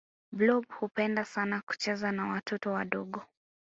[0.31, 3.23] blob hupenda sana kucheza na watoto wadogo